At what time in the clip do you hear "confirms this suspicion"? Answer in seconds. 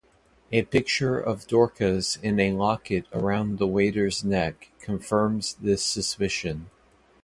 4.79-6.71